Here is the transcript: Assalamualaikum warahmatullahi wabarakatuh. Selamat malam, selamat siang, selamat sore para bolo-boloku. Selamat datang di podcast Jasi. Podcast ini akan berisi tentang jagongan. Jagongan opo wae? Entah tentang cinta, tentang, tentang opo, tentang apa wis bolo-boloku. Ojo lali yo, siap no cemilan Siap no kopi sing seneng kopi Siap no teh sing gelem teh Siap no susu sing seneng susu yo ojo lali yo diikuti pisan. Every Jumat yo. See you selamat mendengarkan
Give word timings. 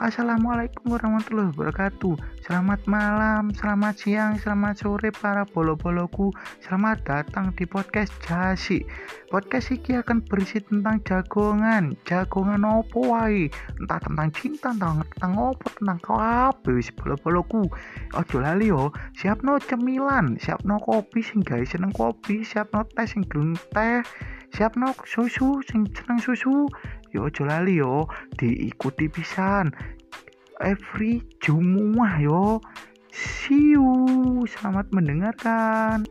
Assalamualaikum 0.00 0.96
warahmatullahi 0.96 1.52
wabarakatuh. 1.52 2.16
Selamat 2.48 2.80
malam, 2.88 3.52
selamat 3.52 4.00
siang, 4.00 4.32
selamat 4.40 4.80
sore 4.80 5.12
para 5.12 5.44
bolo-boloku. 5.44 6.32
Selamat 6.64 7.04
datang 7.04 7.52
di 7.52 7.68
podcast 7.68 8.08
Jasi. 8.24 8.80
Podcast 9.28 9.68
ini 9.68 10.00
akan 10.00 10.24
berisi 10.24 10.64
tentang 10.64 11.04
jagongan. 11.04 12.00
Jagongan 12.08 12.64
opo 12.64 13.12
wae? 13.12 13.52
Entah 13.76 14.00
tentang 14.00 14.32
cinta, 14.32 14.72
tentang, 14.72 15.04
tentang 15.04 15.36
opo, 15.36 15.68
tentang 15.68 16.00
apa 16.16 16.68
wis 16.72 16.88
bolo-boloku. 16.96 17.68
Ojo 18.16 18.36
lali 18.40 18.72
yo, 18.72 18.96
siap 19.20 19.44
no 19.44 19.60
cemilan 19.60 20.40
Siap 20.40 20.64
no 20.64 20.80
kopi 20.80 21.20
sing 21.20 21.44
seneng 21.44 21.92
kopi 21.92 22.40
Siap 22.40 22.72
no 22.72 22.88
teh 22.88 23.04
sing 23.04 23.20
gelem 23.28 23.52
teh 23.76 24.00
Siap 24.50 24.74
no 24.74 24.90
susu 25.06 25.62
sing 25.62 25.86
seneng 25.94 26.18
susu 26.18 26.66
yo 27.10 27.26
ojo 27.26 27.42
lali 27.46 27.78
yo 27.82 28.06
diikuti 28.38 29.10
pisan. 29.10 29.74
Every 30.60 31.24
Jumat 31.42 32.20
yo. 32.20 32.60
See 33.10 33.74
you 33.74 34.46
selamat 34.46 34.94
mendengarkan 34.94 36.06